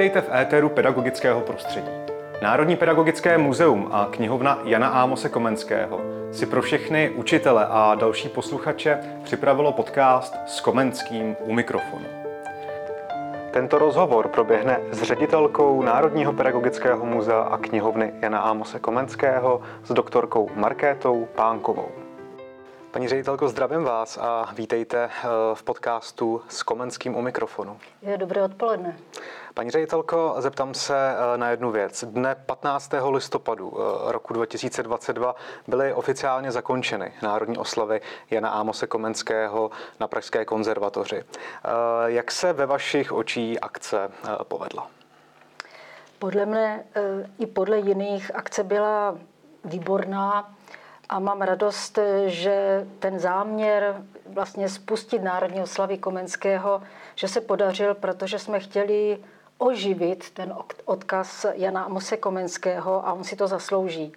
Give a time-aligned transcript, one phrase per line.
[0.00, 1.88] Vítejte v éteru pedagogického prostředí.
[2.42, 6.00] Národní pedagogické muzeum a knihovna Jana Ámose Komenského
[6.32, 12.06] si pro všechny učitele a další posluchače připravilo podcast s Komenským u mikrofonu.
[13.50, 20.50] Tento rozhovor proběhne s ředitelkou Národního pedagogického muzea a knihovny Jana Ámose Komenského s doktorkou
[20.54, 21.88] Markétou Pánkovou.
[22.90, 27.78] Paní ředitelko, zdravím vás a vítejte eh, v podcastu s Komenským u mikrofonu.
[28.02, 28.96] Je dobré odpoledne.
[29.54, 32.04] Paní ředitelko, zeptám se eh, na jednu věc.
[32.04, 32.92] Dne 15.
[33.10, 35.34] listopadu eh, roku 2022
[35.66, 38.00] byly oficiálně zakončeny národní oslavy
[38.30, 39.70] Jana Ámose Komenského
[40.00, 41.24] na Pražské konzervatoři.
[42.06, 44.10] Jak se ve vašich očí akce
[44.42, 44.86] povedla?
[46.18, 46.84] Podle mne
[47.38, 49.18] i podle jiných akce byla
[49.64, 50.54] výborná
[51.10, 56.82] a mám radost, že ten záměr vlastně spustit Národní oslavy Komenského,
[57.14, 59.18] že se podařil, protože jsme chtěli
[59.58, 64.12] oživit ten odkaz Jana Amose Komenského a on si to zaslouží.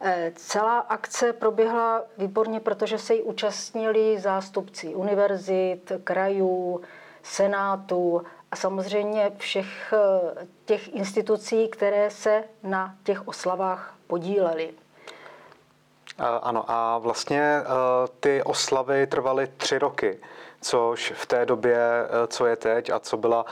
[0.00, 6.80] E, celá akce proběhla výborně, protože se jí účastnili zástupci univerzit, krajů,
[7.22, 14.74] senátů a samozřejmě všech e, těch institucí, které se na těch oslavách podílely.
[16.18, 17.64] Ano, a vlastně e,
[18.20, 20.18] ty oslavy trvaly tři roky,
[20.60, 23.44] což v té době, e, co je teď a co byla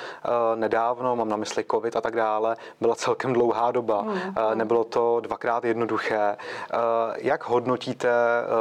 [0.55, 4.01] nedávno, mám na mysli covid a tak dále, byla celkem dlouhá doba.
[4.01, 4.35] Hmm.
[4.55, 6.37] Nebylo to dvakrát jednoduché.
[7.17, 8.09] Jak hodnotíte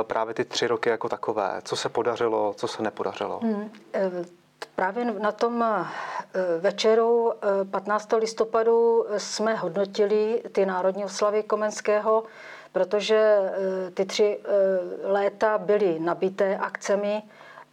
[0.04, 1.62] právě ty tři roky jako takové?
[1.64, 3.40] Co se podařilo, co se nepodařilo?
[3.44, 3.72] Hmm.
[4.76, 5.86] Právě na tom
[6.60, 7.34] večeru
[7.72, 8.14] 15.
[8.14, 12.24] listopadu jsme hodnotili ty národní oslavy Komenského
[12.76, 14.48] protože eh, ty tři eh,
[15.08, 17.24] léta byly nabité akcemi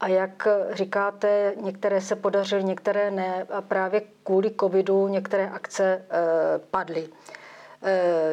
[0.00, 6.58] a jak říkáte, některé se podařily, některé ne a právě kvůli covidu některé akce eh,
[6.70, 7.08] padly.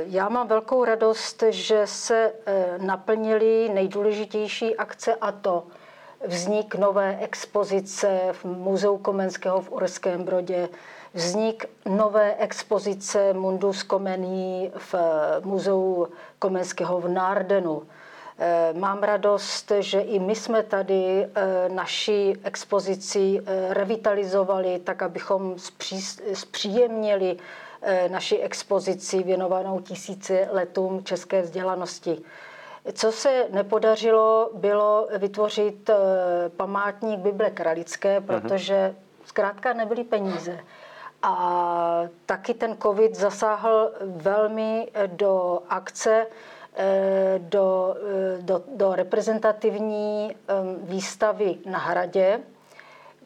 [0.06, 2.33] Já mám velkou radost, že se
[2.77, 5.64] naplnily nejdůležitější akce a to
[6.27, 10.69] vznik nové expozice v Muzeu Komenského v Orském Brodě,
[11.13, 14.95] vznik nové expozice Mundus Comeni v
[15.43, 16.07] Muzeu
[16.39, 17.83] Komenského v Nárdenu.
[18.41, 25.55] Eh, mám radost, že i my jsme tady eh, naši expozici eh, revitalizovali, tak abychom
[26.33, 27.37] zpříjemnili
[28.07, 32.21] naši expozici věnovanou tisíci letům české vzdělanosti.
[32.94, 35.89] Co se nepodařilo, bylo vytvořit
[36.58, 38.27] památník Bible Kralické, mhm.
[38.27, 38.95] protože
[39.26, 40.60] zkrátka nebyly peníze.
[41.23, 46.28] A taky ten covid zasáhl velmi do akce,
[46.76, 50.36] eh, do, eh, do, do reprezentativní
[50.82, 52.39] výstavy na Hradě,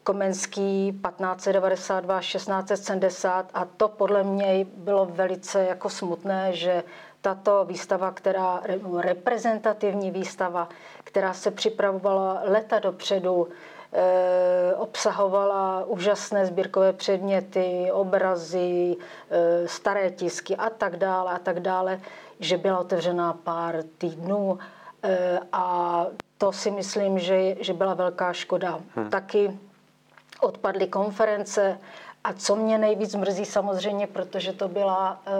[0.03, 6.83] Komenský 1592 1670 a to podle mě bylo velice jako smutné, že
[7.21, 8.61] tato výstava, která
[8.97, 10.69] reprezentativní výstava,
[11.03, 13.47] která se připravovala leta dopředu,
[13.95, 18.95] Eh, obsahovala úžasné sbírkové předměty, obrazy,
[19.29, 21.99] eh, staré tisky a tak dále a tak dále,
[22.39, 24.59] že byla otevřená pár týdnů
[25.03, 26.05] eh, a
[26.37, 28.79] to si myslím, že, že byla velká škoda.
[28.95, 29.09] Hmm.
[29.09, 29.59] Taky
[30.43, 31.79] odpadly konference
[32.23, 35.33] a co mě nejvíc mrzí samozřejmě, protože to byla uh,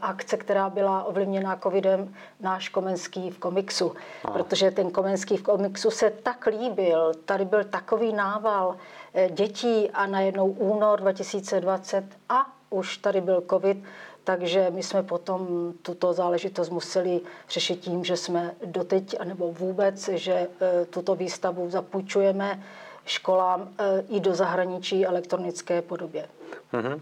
[0.00, 3.94] akce, která byla ovlivněná covidem, náš Komenský v komiksu.
[4.24, 4.34] Aha.
[4.34, 10.06] Protože ten Komenský v komiksu se tak líbil, tady byl takový nával uh, dětí a
[10.06, 13.84] najednou únor 2020 a už tady byl covid,
[14.24, 20.48] takže my jsme potom tuto záležitost museli řešit tím, že jsme doteď, nebo vůbec, že
[20.48, 22.62] uh, tuto výstavu zapůjčujeme
[23.10, 26.28] školám eh, i do zahraničí elektronické podobě.
[26.72, 27.00] Mm-hmm.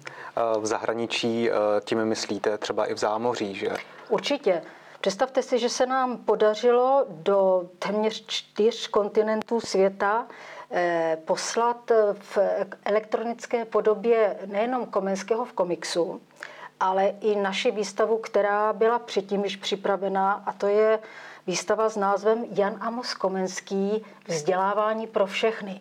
[0.60, 1.54] V zahraničí eh,
[1.84, 3.68] tím myslíte třeba i v zámoří, že?
[4.08, 4.62] Určitě.
[5.00, 10.26] Představte si, že se nám podařilo do téměř čtyř kontinentů světa
[11.24, 12.38] poslat v
[12.84, 16.20] elektronické podobě nejenom Komenského v komiksu,
[16.80, 20.98] ale i naši výstavu, která byla předtím již připravená, a to je
[21.46, 25.80] výstava s názvem Jan Amos Komenský Vzdělávání pro všechny.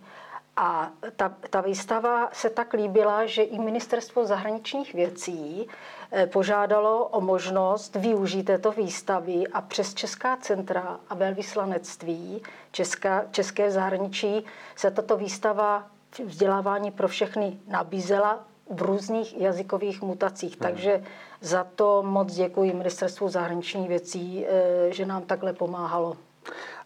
[0.60, 5.68] A ta, ta výstava se tak líbila, že i ministerstvo zahraničních věcí
[6.12, 13.72] eh, požádalo o možnost využít této výstavy a přes Česká centra a velvyslanectví Česká, České
[13.72, 14.46] zahraničí
[14.76, 15.88] se tato výstava
[16.26, 20.52] vzdělávání pro všechny nabízela v různých jazykových mutacích.
[20.52, 20.60] Hmm.
[20.60, 21.04] Takže
[21.42, 26.18] za to moc děkuji ministerstvu zahraničních věcí, eh, že nám takhle pomáhalo.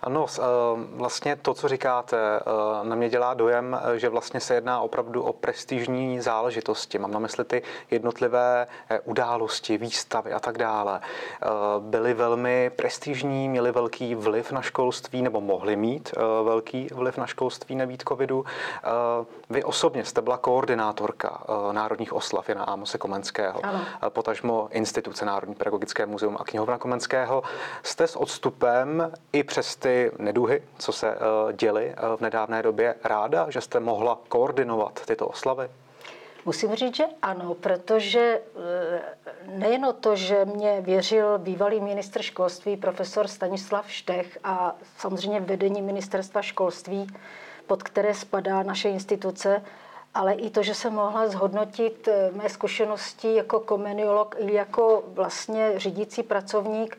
[0.03, 0.41] Ano, eh,
[0.93, 5.23] vlastně to, co říkáte, eh, na mě dělá dojem, eh, že vlastně se jedná opravdu
[5.23, 6.97] o prestižní záležitosti.
[6.97, 7.61] Mám na mysli ty
[7.91, 8.67] jednotlivé
[9.03, 11.01] události, výstavy a tak dále.
[11.79, 16.13] Byly velmi prestižní, měly velký vliv na školství, nebo mohly mít
[16.43, 18.45] velký vliv na školství nebýt covidu.
[19.49, 23.81] Vy osobně jste byla koordinátorka národních oslav Jana Ámose Komenského, ano.
[24.09, 27.43] potažmo instituce Národní pedagogické muzeum a knihovna Komenského.
[27.83, 32.63] Jste s odstupem i přes ty ty neduhy, co se eh, děly eh, v nedávné
[32.63, 35.69] době, ráda, že jste mohla koordinovat tyto oslavy?
[36.45, 38.41] Musím říct, že ano, protože
[38.89, 39.01] eh,
[39.45, 46.41] nejen to, že mě věřil bývalý ministr školství profesor Stanislav Štech a samozřejmě vedení ministerstva
[46.41, 47.07] školství,
[47.67, 49.63] pod které spadá naše instituce,
[50.13, 56.23] ale i to, že jsem mohla zhodnotit mé zkušenosti jako komeniolog i jako vlastně řídící
[56.23, 56.97] pracovník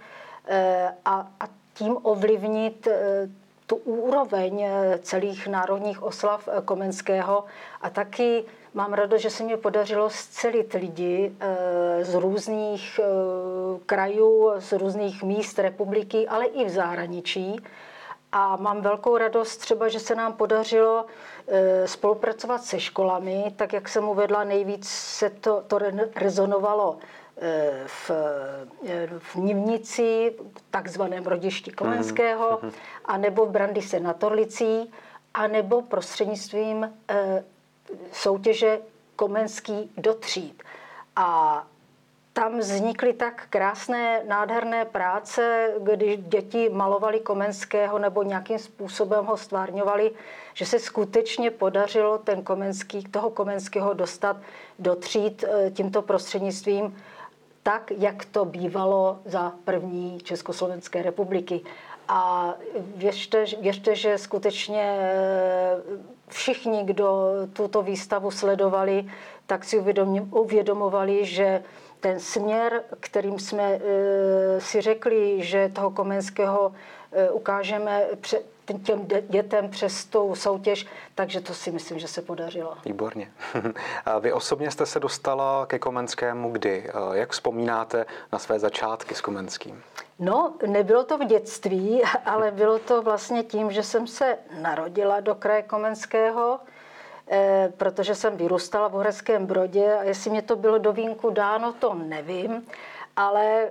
[1.04, 3.28] a, a tím ovlivnit eh,
[3.66, 7.44] tu úroveň eh, celých národních oslav eh, Komenského
[7.80, 11.32] a taky mám radost, že se mi podařilo scelit lidi
[12.02, 13.00] z různých
[13.86, 17.56] krajů, z různých míst republiky, ale i v zahraničí.
[18.32, 21.06] A mám velkou radost třeba, že se nám podařilo
[21.84, 25.78] spolupracovat se školami, tak jak jsem uvedla, nejvíc se to, to
[26.16, 26.96] rezonovalo
[27.86, 28.10] v,
[29.18, 30.34] v Nivnici,
[30.70, 32.72] takzvaném rodišti Komenského, mm-hmm.
[33.04, 34.92] anebo v Brandise na Torlicí,
[35.34, 37.44] anebo prostřednictvím e,
[38.12, 38.80] soutěže
[39.16, 40.62] Komenský do tříd.
[41.16, 41.66] A
[42.32, 50.10] tam vznikly tak krásné, nádherné práce, když děti malovali Komenského nebo nějakým způsobem ho stvárňovali,
[50.54, 54.36] že se skutečně podařilo ten Komenský, toho Komenského dostat
[54.78, 55.44] do tříd
[55.74, 56.96] tímto prostřednictvím
[57.62, 61.60] tak, jak to bývalo za první Československé republiky.
[62.08, 62.54] A
[62.96, 65.76] věřte, věřte, že skutečně eh,
[66.28, 69.06] všichni, kdo tuto výstavu sledovali,
[69.46, 69.78] tak si
[70.30, 71.62] uvědomovali, že
[72.00, 76.72] ten směr, kterým jsme eh, si řekli, že toho Komenského
[77.12, 78.06] eh, ukážeme
[78.82, 82.76] těm dětem přes tu soutěž, takže to si myslím, že se podařilo.
[82.84, 83.32] Výborně.
[84.20, 86.90] Vy osobně jste se dostala ke Komenskému kdy?
[87.12, 89.82] Jak vzpomínáte na své začátky s Komenským?
[90.18, 95.34] No, nebylo to v dětství, ale bylo to vlastně tím, že jsem se narodila do
[95.34, 96.60] kraje Komenského,
[97.28, 101.72] eh, protože jsem vyrůstala v Uherském Brodě a jestli mě to bylo do vínku dáno,
[101.72, 102.66] to nevím
[103.16, 103.70] ale eh,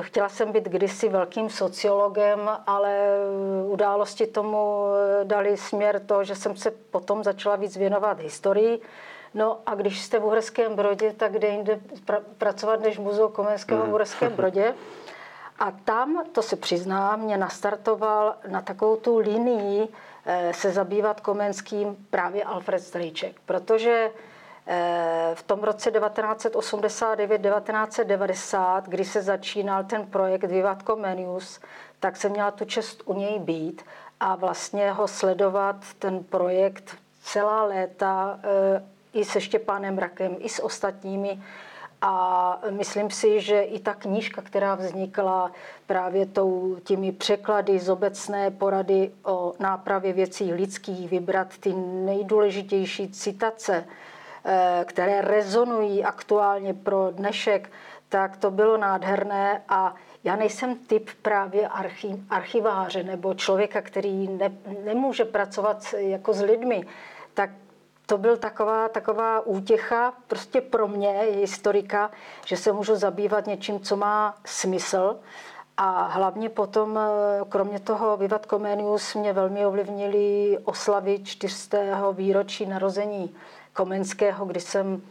[0.00, 4.84] chtěla jsem být kdysi velkým sociologem, ale eh, události tomu
[5.20, 8.80] eh, dali směr to, že jsem se potom začala víc věnovat historii.
[9.34, 13.82] No a když jste v Uherském Brodě, tak kde jinde pra- pracovat než muzeu Komenského
[13.82, 13.94] v mm.
[13.94, 14.74] Uherském Brodě.
[15.58, 19.88] A tam, to se přiznám, mě nastartoval na takovou tu linii
[20.50, 24.10] se zabývat Komenským právě Alfred Strejček, protože
[25.34, 31.60] v tom roce 1989-1990, kdy se začínal ten projekt Vivat Comenius,
[32.00, 33.82] tak jsem měla tu čest u něj být
[34.20, 40.64] a vlastně ho sledovat, ten projekt celá léta eh, i se Štěpánem Rakem, i s
[40.64, 41.42] ostatními.
[42.02, 45.50] A myslím si, že i ta knížka, která vznikla
[45.86, 53.84] právě tou, těmi překlady z obecné porady o nápravě věcí lidských, vybrat ty nejdůležitější citace,
[53.84, 53.88] Eh,
[54.84, 57.70] které rezonují aktuálně pro dnešek,
[58.08, 59.94] tak to bylo nádherné a
[60.24, 64.52] já nejsem typ právě archiv, archiváře nebo člověka, který ne,
[64.84, 66.86] nemůže pracovat jako s lidmi,
[67.34, 67.50] tak
[68.06, 72.10] to byl taková, taková útěcha prostě pro mě, historika,
[72.46, 75.16] že se můžu zabývat něčím, co má smysl.
[75.76, 82.12] A hlavně potom, eh, kromě toho Vivat Comenius, mě velmi ovlivnili oslavy 400.
[82.12, 83.34] výročí narození
[83.72, 85.02] Komenského, kdy jsem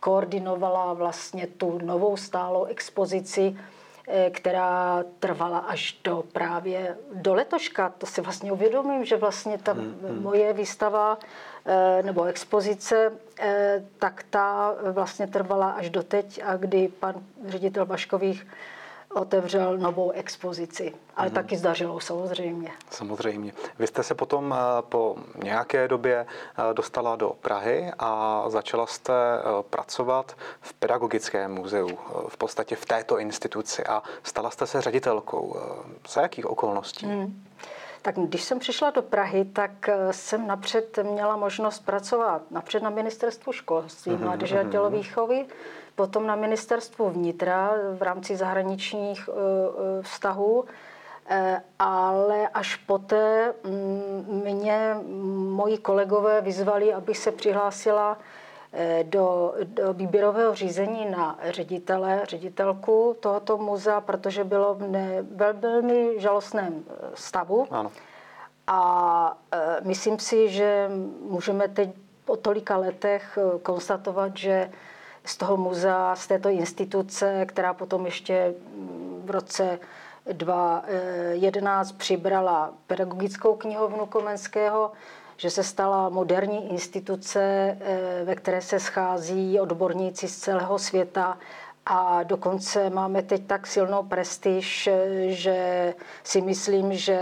[0.00, 3.56] koordinovala vlastně tu novou stálou expozici,
[4.08, 7.92] eh, která trvala až do právě do letoška.
[7.98, 10.22] To si vlastně uvědomím, že vlastně ta hmm, hmm.
[10.22, 11.18] moje výstava
[11.66, 17.14] eh, nebo expozice, eh, tak ta vlastně trvala až do teď a kdy pan
[17.46, 18.46] ředitel Vaškových
[19.14, 21.32] otevřel novou expozici, ale mm-hmm.
[21.32, 22.70] taky zdařilo samozřejmě.
[22.90, 23.52] Samozřejmě.
[23.78, 29.12] Vy jste se potom eh, po nějaké době eh, dostala do Prahy a začala jste
[29.12, 31.98] eh, pracovat v pedagogickém muzeu,
[32.28, 35.56] v podstatě v této instituci a stala jste se ředitelkou.
[36.08, 37.06] Za jakých okolností?
[37.06, 37.44] Mm.
[38.08, 43.52] Tak když jsem přišla do Prahy, tak jsem napřed měla možnost pracovat napřed na ministerstvu
[43.52, 44.24] školství, mm-hmm.
[44.24, 45.46] mládeže a mhm, tělovýchovy,
[45.94, 50.64] potom na ministerstvu vnitra v rámci zahraničních eh, eh, vztahů.
[51.78, 54.96] ale až poté mm, mě
[55.50, 58.18] moji kolegové vyzvali, abych se přihlásila
[59.02, 65.22] do, do výběrového řízení na ředitele, ředitelku tohoto muzea, protože bylo v ne,
[65.60, 66.84] velmi žalostném
[67.14, 67.66] stavu.
[67.70, 67.90] Ano.
[68.66, 69.36] A
[69.82, 71.90] myslím si, že můžeme teď
[72.24, 74.70] po tolika letech konstatovat, že
[75.24, 79.78] z toho muzea, z této instituce, která potom ještě mm, v roce
[80.32, 84.92] 2011 přibrala pedagogickou knihovnu Komenského,
[85.38, 87.40] že se stala moderní instituce,
[87.80, 91.38] eh, ve které se schází odborníci z celého světa
[91.86, 97.18] a dokonce máme teď tak silnou prestiž, eh, že si myslím, že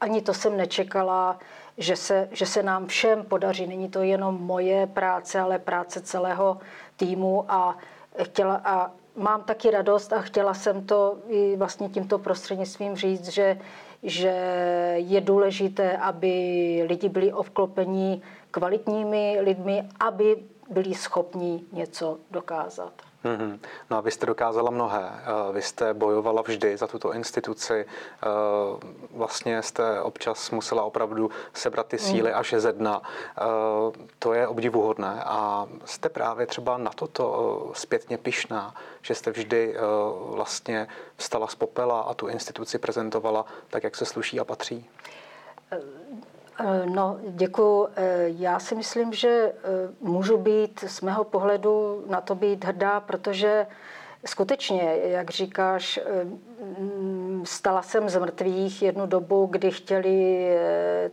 [0.00, 1.38] ani to jsem nečekala,
[1.78, 3.66] že se, že se nám všem podaří.
[3.66, 6.58] Není to jenom moje práce, ale práce celého
[6.96, 7.76] týmu a
[8.22, 8.90] chtěla a
[9.20, 13.58] mám taky radost a chtěla jsem to i vlastně tímto prostřednictvím říct, že,
[14.02, 14.34] že
[14.96, 16.30] je důležité, aby
[16.88, 20.36] lidi byli obklopeni kvalitními lidmi, aby
[20.70, 22.92] byli schopni něco dokázat.
[23.24, 23.58] Mm-hmm.
[23.90, 25.10] No a vy jste dokázala mnohé.
[25.12, 27.84] Eh, vy jste bojovala vždy za tuto instituci.
[27.84, 28.26] Eh,
[29.10, 32.36] vlastně jste občas musela opravdu sebrat ty síly mm.
[32.36, 33.02] až ze dna.
[33.38, 33.42] Eh,
[34.18, 39.76] to je obdivuhodné a jste právě třeba na toto zpětně pišná, že jste vždy
[40.26, 44.90] vlastně vstala z popela a tu instituci prezentovala tak, jak se sluší a patří.
[46.62, 47.88] Eh, no, děkuji.
[47.96, 49.54] Eh, já si myslím, že eh,
[50.00, 53.66] můžu být z mého pohledu na to být hrdá, protože
[54.26, 56.00] skutečně, jak říkáš,
[57.46, 60.48] stala jsem z mrtvých jednu dobu, kdy chtěli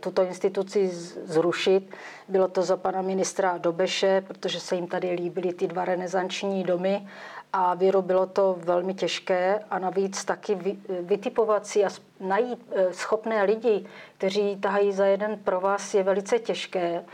[0.00, 0.88] tuto instituci
[1.24, 1.90] zrušit.
[2.28, 7.08] Bylo to za pana ministra Dobeše, protože se jim tady líbily ty dva renesanční domy
[7.52, 11.88] a vyrobilo to velmi těžké a navíc taky vytipovat si a
[12.20, 13.86] najít e, schopné lidi,
[14.18, 17.04] kteří tahají za jeden pro vás, je velice těžké.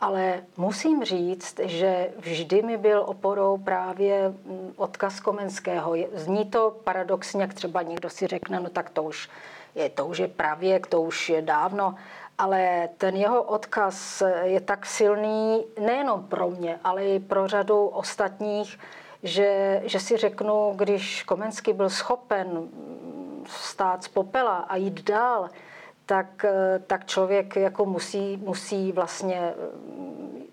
[0.00, 4.34] Ale musím říct, že vždy mi byl oporou právě
[4.76, 5.94] odkaz Komenského.
[6.12, 9.28] Zní to paradoxně, jak třeba někdo si řekne, no tak to už
[9.74, 11.94] je, to už je pravěk, to už je dávno,
[12.38, 18.78] ale ten jeho odkaz je tak silný nejenom pro mě, ale i pro řadu ostatních,
[19.22, 22.68] že, že si řeknu, když Komenský byl schopen
[23.46, 25.48] stát z popela a jít dál,
[26.08, 26.44] tak,
[26.86, 29.54] tak člověk jako musí, musí vlastně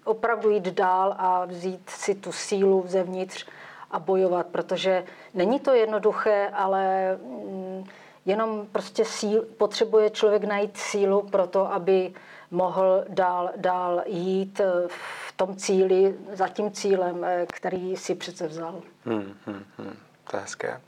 [0.04, 3.46] opravdu jít dál a vzít si tu sílu zevnitř
[3.92, 7.84] a bojovat, protože není to jednoduché, ale mm,
[8.26, 12.14] jenom prostě síl, potřebuje člověk najít sílu pro to, aby
[12.52, 18.82] mohl dál, dál jít v tom cíli, za tím cílem, eh, který si přece vzal.
[19.06, 19.94] Hmm, hmm, hmm.
[20.32, 20.82] To je hezké.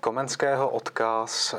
[0.00, 1.58] Komenského odkaz eh,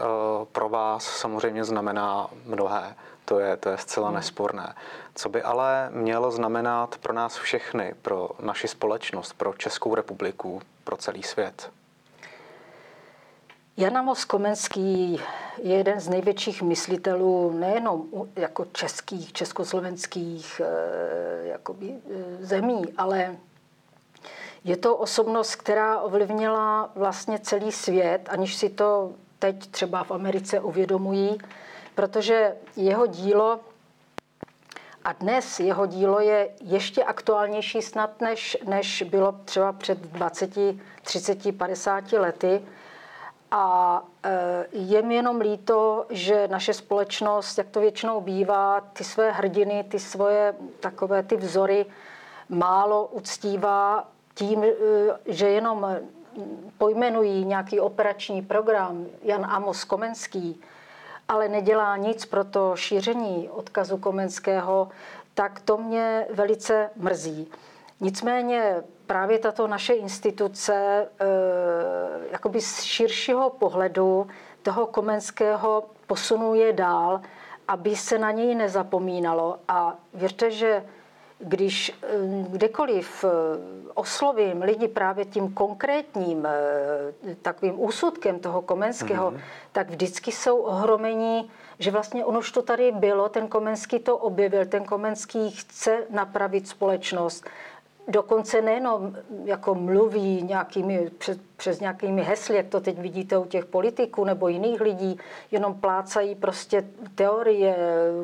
[0.52, 2.96] pro vás samozřejmě znamená mnohé.
[3.26, 4.16] To je, to je zcela hmm.
[4.16, 4.76] nesporné.
[5.16, 10.98] Co by ale mělo znamenat pro nás všechny, pro naši společnost, pro Českou republiku, pro
[10.98, 11.72] celý svět?
[13.78, 15.22] Jan Amos Komenský
[15.58, 18.04] je jeden z největších myslitelů nejenom
[18.36, 23.36] jako českých, československých eh, jakoby, eh, zemí, ale
[24.64, 30.60] je to osobnost, která ovlivnila vlastně celý svět, aniž si to teď třeba v Americe
[30.60, 31.38] uvědomují,
[31.96, 33.60] protože jeho dílo
[35.04, 40.52] a dnes jeho dílo je ještě aktuálnější snad, než, než bylo třeba před 20,
[41.02, 42.62] 30, 50 lety.
[43.52, 49.32] A e, je mi jenom líto, že naše společnost, jak to většinou bývá, ty své
[49.32, 51.86] hrdiny, ty svoje takové ty vzory
[52.50, 54.08] málo uctívá
[54.40, 54.74] tím, e,
[55.26, 55.98] že jenom
[56.78, 60.62] pojmenují nějaký operační program Jan Amos Komenský,
[61.28, 64.90] ale nedělá nic pro to šíření odkazu Komenského,
[65.34, 67.52] tak to mě velice mrzí.
[68.00, 68.76] Nicméně
[69.08, 71.26] právě tato naše instituce eh,
[72.32, 74.28] jakoby z širšího pohledu
[74.64, 77.22] toho Komenského posunuje dál,
[77.68, 79.58] aby se na něj nezapomínalo.
[79.68, 80.84] A věřte, že
[81.40, 82.08] když eh,
[82.50, 83.30] kdekoliv eh,
[83.94, 86.48] oslovím lidi právě tím konkrétním
[87.42, 89.42] takovým úsudkem toho Komenského, mm-hmm.
[89.72, 94.66] tak vždycky jsou ohromení, že vlastně ono už to tady bylo, ten Komenský to objevil,
[94.66, 97.46] ten Komenský chce napravit společnost,
[98.08, 103.66] dokonce nejenom jako mluví nějakými, přes, přes nějakými hesly, jak to teď vidíte u těch
[103.66, 105.20] politiků nebo jiných lidí,
[105.52, 107.76] jenom plácají prostě teorie,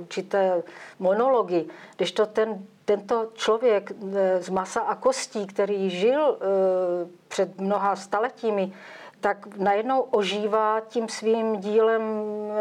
[0.01, 0.63] určité
[0.99, 1.65] monology,
[1.97, 6.45] když to ten, tento člověk eh, z masa a kostí, který žil eh,
[7.27, 8.73] před mnoha staletími,
[9.19, 12.01] tak najednou ožívá tím svým dílem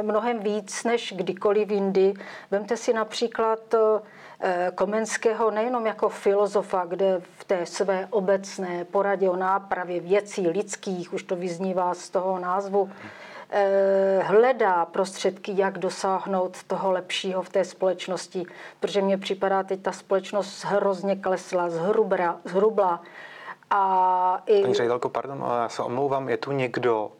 [0.02, 2.14] mnohem víc než kdykoliv jindy.
[2.50, 9.37] Vemte si například eh, Komenského nejenom jako filozofa, kde v té své obecné poradě o
[9.37, 12.90] nápravě věcí lidských, už to vyznívá z toho názvu,
[14.20, 18.46] hledá prostředky, jak dosáhnout toho lepšího v té společnosti,
[18.80, 23.02] protože mně připadá teď ta společnost hrozně klesla, zhrubla, zhrubla
[23.70, 24.62] a i...
[24.62, 27.12] Paní ředitelko, pardon, ale já se omlouvám, je tu někdo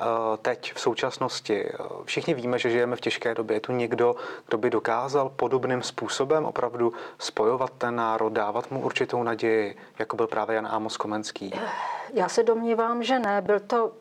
[0.00, 0.04] eh,
[0.42, 4.58] teď v současnosti, eh, všichni víme, že žijeme v těžké době, je tu někdo, kdo
[4.58, 10.56] by dokázal podobným způsobem opravdu spojovat ten národ, dávat mu určitou naději, jako byl právě
[10.56, 11.60] Jan Amos Komenský?
[12.14, 13.40] Já se domnívám, že ne.
[13.40, 13.92] Byl to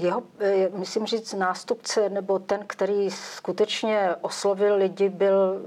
[0.00, 5.62] jeho, eh, myslím říct, nástupce, nebo ten, který skutečně oslovil lidi, byl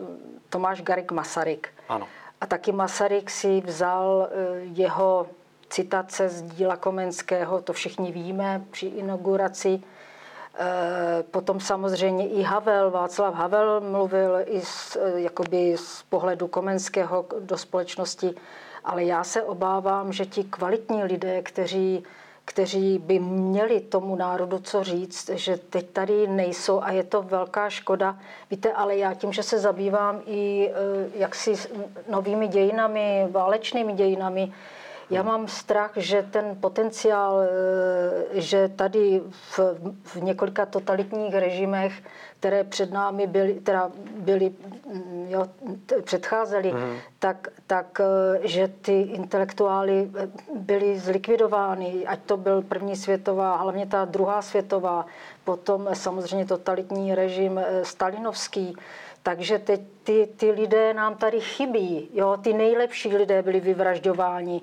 [0.50, 1.70] Tomáš Garik Masaryk.
[1.90, 2.08] Ano.
[2.42, 4.30] A taky Masaryk si vzal
[4.62, 5.28] jeho
[5.74, 9.82] citace z díla Komenského, to všichni víme při inauguraci.
[10.60, 17.58] E, potom samozřejmě i Havel, Václav Havel mluvil i z, jakoby z pohledu Komenského do
[17.58, 18.36] společnosti,
[18.84, 22.04] ale já se obávám, že ti kvalitní lidé, kteří,
[22.46, 27.70] kteří by měli tomu národu co říct, že teď tady nejsou a je to velká
[27.70, 28.20] škoda.
[28.52, 30.74] Víte, ale já tím, že se zabývám i e,
[31.20, 31.54] jaksi
[32.10, 34.54] novými dějinami, válečnými dějinami,
[35.10, 39.60] já mám strach, že ten potenciál, eh, že tady v,
[40.04, 41.94] v několika totalitních režimech,
[42.40, 44.50] které před námi byly, teda byly
[44.94, 45.46] mm, jo,
[46.04, 46.98] předcházely, mm.
[47.20, 53.86] tak, tak eh, že ty intelektuály eh, byly zlikvidovány, ať to byl první světová, hlavně
[53.86, 55.06] ta druhá světová,
[55.44, 58.76] potom samozřejmě totalitní režim stalinovský,
[59.24, 62.10] takže teď ty, ty lidé nám tady chybí.
[62.14, 62.38] Jo?
[62.42, 64.62] Ty nejlepší lidé byli vyvražďováni.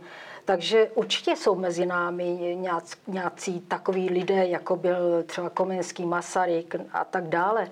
[0.50, 2.59] Takže určitě jsou mezi námi
[3.07, 7.71] nějací takoví lidé, jako byl třeba Komenský, Masaryk a tak dále.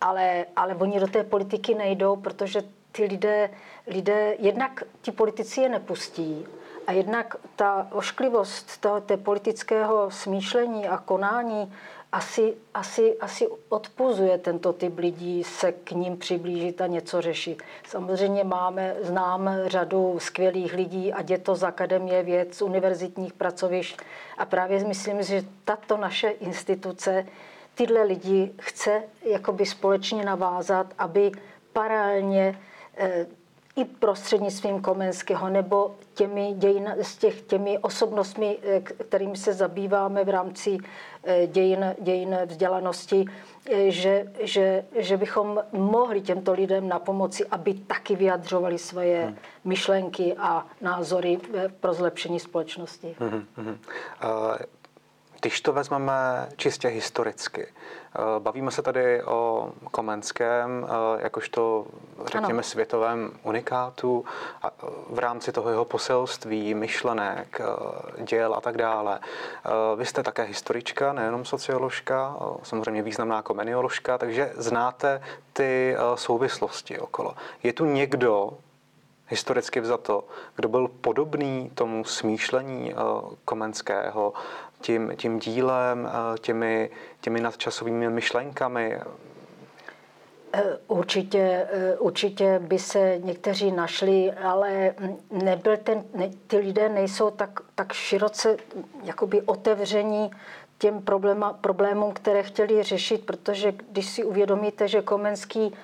[0.00, 2.62] Ale, ale oni do té politiky nejdou, protože
[2.92, 3.50] ty lidé,
[3.86, 6.46] lidé, jednak ti politici je nepustí
[6.86, 11.72] a jednak ta ošklivost toho, té politického smýšlení a konání
[12.14, 17.62] asi, asi, asi odpuzuje tento typ lidí se k ním přiblížit a něco řešit.
[17.88, 24.02] Samozřejmě máme, znám řadu skvělých lidí, ať je to z Akademie věd, z univerzitních pracovišť
[24.38, 27.26] a právě myslím, že tato naše instituce
[27.74, 31.32] tyhle lidi chce jakoby společně navázat, aby
[31.72, 32.60] paralelně
[32.96, 33.26] eh,
[33.76, 40.28] i prostřednictvím Komenského nebo těmi, dějin, s těch, těmi osobnostmi, eh, kterými se zabýváme v
[40.28, 40.78] rámci
[41.24, 43.24] eh, dějin, dějin vzdělanosti,
[43.70, 49.36] eh, že, že, že bychom mohli těmto lidem na pomoci, aby taky vyjadřovali svoje hmm.
[49.64, 51.38] myšlenky a názory
[51.80, 53.16] pro zlepšení společnosti.
[53.18, 53.68] Hmm, hmm.
[53.68, 54.56] Uh,
[55.44, 61.86] když to vezmeme čistě historicky, eh, bavíme se tady o Komenském, eh, jakožto,
[62.24, 62.62] řekněme, ano.
[62.62, 64.24] světovém unikátu
[64.62, 67.60] a eh, v rámci toho jeho poselství, myšlenek,
[68.18, 69.20] děl a tak dále.
[69.96, 77.34] Vy jste také historička, nejenom socioložka, samozřejmě významná komenioložka, takže znáte ty souvislosti okolo.
[77.62, 78.50] Je tu někdo,
[79.28, 80.24] historicky vzato,
[80.56, 82.94] kdo byl podobný tomu smýšlení
[83.44, 84.32] Komenského,
[84.84, 89.00] tím, tím dílem, eh, těmi, těmi nadčasovými myšlenkami?
[90.52, 94.94] Eh, určitě, eh, určitě by se někteří našli, ale
[95.30, 98.56] nebyl ten, ne, ty lidé nejsou tak, tak široce
[99.04, 100.30] jakoby otevření
[100.78, 105.74] těm probléma, problémům, které chtěli řešit, protože když si uvědomíte, že Komenský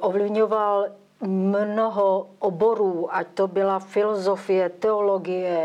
[0.00, 0.86] ovlivňoval
[1.20, 5.58] mnoho oborů, ať to byla filozofie, teologie,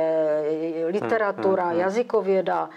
[0.87, 1.79] literatura, hmm, hmm, hmm.
[1.81, 2.69] jazykověda,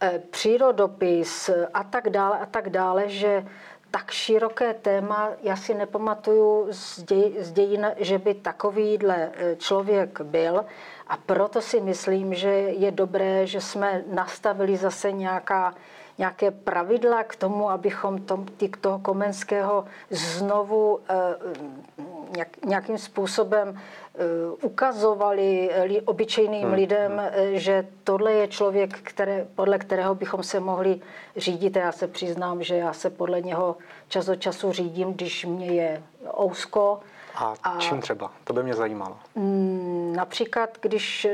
[0.00, 3.46] eh, přírodopis a tak dále a tak dále, že
[3.90, 10.20] tak široké téma, já si nepamatuju z, děj, z dějin, že by takovýhle eh, člověk
[10.20, 10.64] byl.
[11.06, 15.74] A proto si myslím, že je dobré, že jsme nastavili zase nějaká
[16.18, 23.80] nějaké pravidla k tomu, abychom tom, ty, toho Komenského znovu eh, nějakým způsobem
[24.14, 24.18] eh,
[24.62, 25.70] ukazovali
[26.04, 26.74] obyčejným hmm.
[26.74, 27.20] lidem, hmm.
[27.32, 31.00] Eh, že tohle je člověk, které, podle kterého bychom se mohli
[31.36, 31.76] řídit.
[31.76, 33.76] A já se přiznám, že já se podle něho
[34.08, 36.02] čas od času řídím, když mě je
[36.40, 37.00] ousko.
[37.34, 38.30] A, a čím třeba?
[38.44, 39.16] To by mě zajímalo.
[39.34, 41.26] Mm, například, když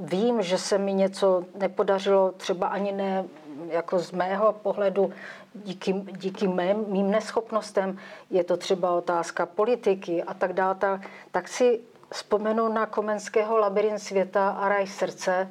[0.00, 3.24] vím, že se mi něco nepodařilo, třeba ani ne
[3.70, 5.12] jako z mého pohledu
[5.54, 7.98] díky, díky mém, mým neschopnostem,
[8.30, 11.80] je to třeba otázka politiky a tak dále, tak, tak si
[12.12, 15.48] vzpomenu na Komenského labirint světa a raj srdce,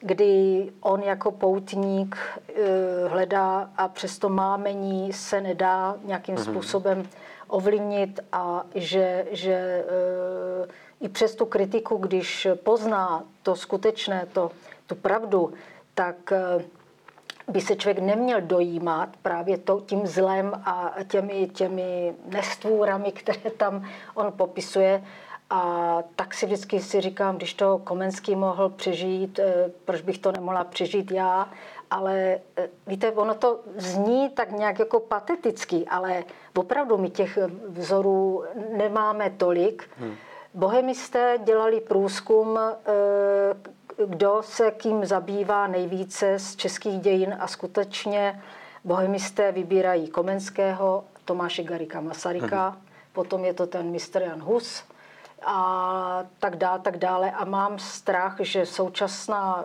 [0.00, 6.50] kdy on jako poutník eh, hledá a přesto mámení se nedá nějakým mm-hmm.
[6.50, 7.08] způsobem
[7.48, 10.68] ovlivnit a že, že eh,
[11.00, 14.50] i přes tu kritiku, když pozná to skutečné, to,
[14.86, 15.52] tu pravdu,
[15.94, 16.64] tak eh,
[17.48, 23.88] by se člověk neměl dojímat právě to, tím zlem a těmi, těmi nestvůrami, které tam
[24.14, 25.02] on popisuje,
[25.54, 30.32] a tak si vždycky si říkám, když to Komenský mohl přežít, eh, proč bych to
[30.32, 31.48] nemohla přežít já.
[31.90, 36.24] Ale eh, víte, ono to zní tak nějak jako pateticky, ale
[36.56, 38.44] opravdu my těch vzorů
[38.76, 39.90] nemáme tolik.
[39.98, 40.14] Hmm.
[40.54, 42.72] Bohemisté dělali průzkum, eh,
[44.06, 48.42] kdo se kým zabývá nejvíce z českých dějin a skutečně
[48.84, 52.80] bohemisté vybírají Komenského, Tomáše Garika Masaryka, hmm.
[53.12, 54.84] potom je to ten mistr Jan Hus,
[55.46, 57.30] a tak dále, tak dále.
[57.30, 59.64] A mám strach, že současná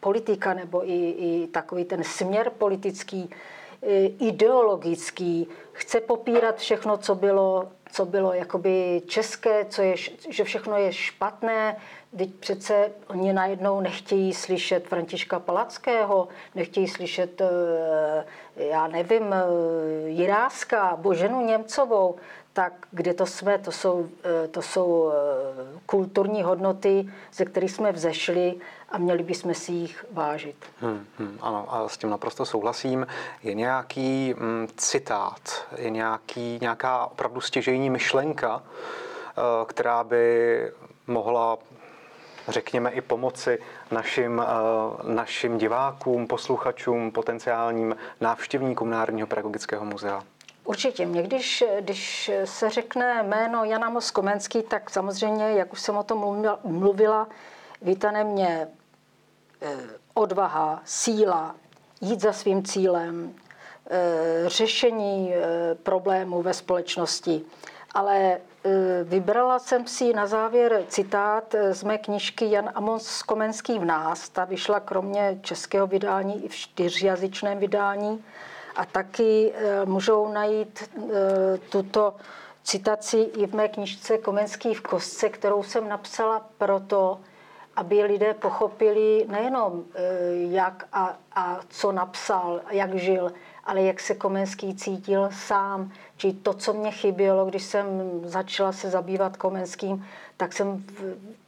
[0.00, 3.30] politika nebo i, i takový ten směr politický,
[4.18, 9.94] ideologický, chce popírat všechno, co bylo, co bylo jakoby české, co je,
[10.28, 11.76] že všechno je špatné.
[12.16, 18.24] Teď přece oni najednou nechtějí slyšet Františka Palackého, nechtějí slyšet, eh,
[18.56, 19.44] já nevím, eh,
[20.08, 22.16] Jiráska, Boženu Němcovou
[22.52, 24.08] tak kde to jsme, to jsou,
[24.44, 28.54] eh, to jsou eh, kulturní hodnoty, ze kterých jsme vzešli
[28.88, 30.56] a měli bychom si jich vážit.
[30.80, 33.06] Hmm, hmm, ano, a s tím naprosto souhlasím.
[33.42, 40.72] Je nějaký mm, citát, je nějaký, nějaká opravdu stěžejní myšlenka, eh, která by
[41.06, 41.58] mohla
[42.48, 43.58] řekněme, i pomoci
[43.90, 44.42] našim,
[45.02, 50.22] našim divákům, posluchačům, potenciálním návštěvníkům Národního pedagogického muzea?
[50.64, 51.06] Určitě.
[51.06, 56.44] Mě, když, když se řekne jméno Jana Moskomenský, tak samozřejmě, jak už jsem o tom
[56.64, 57.28] mluvila,
[57.82, 58.68] vítane mě
[59.62, 59.76] eh,
[60.14, 61.54] odvaha, síla,
[62.00, 63.34] jít za svým cílem,
[63.90, 67.42] eh, řešení eh, problémů ve společnosti.
[67.94, 68.38] Ale
[69.04, 74.28] vybrala jsem si na závěr citát z mé knižky Jan Amos Komenský v nás.
[74.28, 78.24] Ta vyšla kromě českého vydání i v čtyřjazyčném vydání
[78.76, 82.14] a taky eh, můžou najít eh, tuto
[82.64, 87.20] citaci i v mé knižce Komenský v kostce, kterou jsem napsala proto,
[87.76, 90.00] aby lidé pochopili nejenom eh,
[90.34, 93.32] jak a, a co napsal, jak žil,
[93.64, 95.92] ale jak se Komenský cítil sám.
[96.16, 97.86] Či to, co mě chybělo, když jsem
[98.24, 100.06] začala se zabývat Komenským,
[100.36, 100.84] tak jsem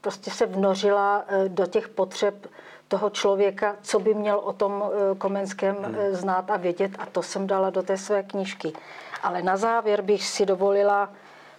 [0.00, 2.46] prostě se vnořila do těch potřeb
[2.94, 5.96] toho člověka, co by měl o tom eh, Komenském hmm.
[5.98, 8.72] Eh, znát a vědět a to jsem dala do té své knížky.
[9.22, 11.10] Ale na závěr bych si dovolila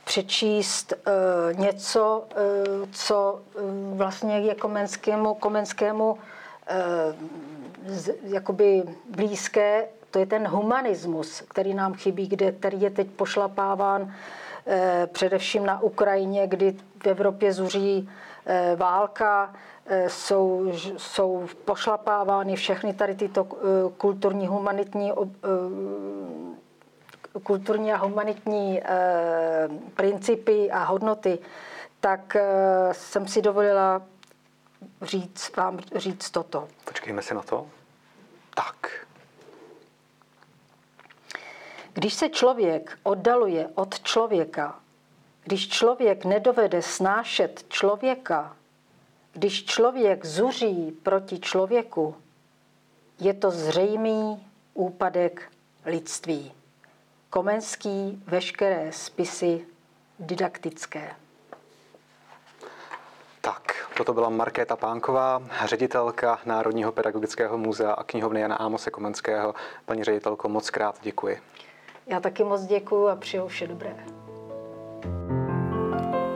[0.05, 2.23] přečíst uh, něco,
[2.91, 3.41] co
[3.93, 6.17] vlastně je Komenskému, Komenskému
[8.23, 14.13] jakoby blízké, to je ten humanismus, který nám chybí, kde, který je teď pošlapáván
[15.11, 18.09] především na Ukrajině, kdy v Evropě zuří
[18.75, 19.53] válka,
[19.87, 23.57] Eh, jsou, jsou pošlapávány všechny tady tyto eh,
[23.97, 25.15] kulturní, humanitní, eh,
[27.43, 28.81] kulturní a humanitní
[29.95, 31.39] principy a hodnoty,
[31.99, 32.37] tak
[32.91, 34.01] jsem si dovolila
[35.01, 36.67] říct, vám říct toto.
[36.85, 37.67] Počkejme si na to.
[38.55, 39.05] Tak.
[41.93, 44.79] Když se člověk oddaluje od člověka,
[45.45, 48.55] když člověk nedovede snášet člověka,
[49.33, 52.15] když člověk zuří proti člověku,
[53.19, 55.51] je to zřejmý úpadek
[55.85, 56.51] lidství.
[57.29, 59.65] Komenský veškeré spisy
[60.19, 61.15] didaktické.
[63.41, 69.55] Tak, toto byla Markéta Pánková, ředitelka Národního pedagogického muzea a knihovny Jana Ámose Komenského.
[69.85, 71.41] Paní ředitelko, moc krát děkuji.
[72.07, 74.24] Já taky moc děkuji a přeju vše dobré.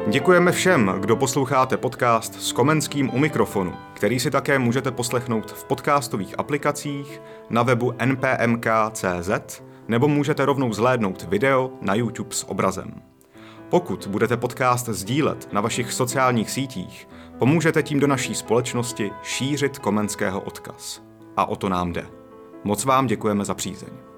[0.10, 5.64] Děkujeme všem, kdo posloucháte podcast s Komenským u mikrofonu, který si také můžete poslechnout v
[5.64, 13.02] podcastových aplikacích, na webu npmk.cz nebo můžete rovnou zhlédnout video na YouTube s obrazem.
[13.70, 20.42] Pokud budete podcast sdílet na vašich sociálních sítích, pomůžete tím do naší společnosti šířit komenského
[20.42, 21.02] odkaz.
[21.38, 22.06] A o to nám jde.
[22.64, 24.09] Moc vám děkujeme za přízeň.